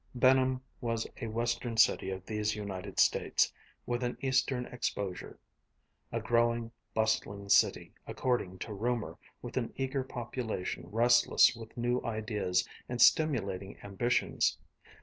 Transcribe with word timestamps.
Benham 0.15 0.63
was 0.81 1.05
a 1.17 1.27
western 1.27 1.77
city 1.77 2.09
of 2.09 2.25
these 2.25 2.55
United 2.55 2.97
States, 2.99 3.53
with 3.85 4.01
an 4.03 4.17
eastern 4.19 4.65
exposure; 4.65 5.37
a 6.11 6.19
growing, 6.19 6.71
bustling 6.95 7.49
city 7.49 7.93
according 8.07 8.57
to 8.57 8.73
rumor, 8.73 9.19
with 9.43 9.57
an 9.57 9.71
eager 9.75 10.03
population 10.03 10.87
restless 10.91 11.55
with 11.55 11.77
new 11.77 12.01
ideas 12.03 12.67
and 12.89 12.99
stimulating 12.99 13.77
ambitions. 13.83 14.57